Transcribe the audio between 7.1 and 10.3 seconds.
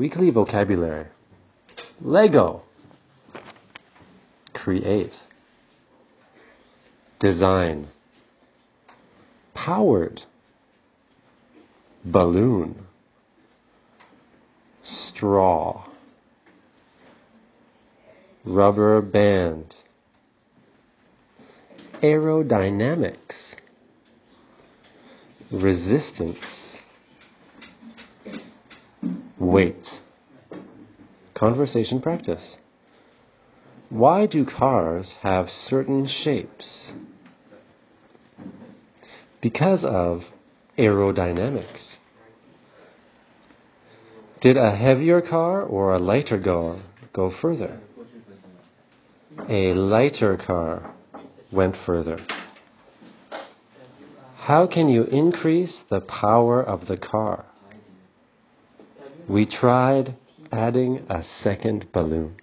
Design. Powered.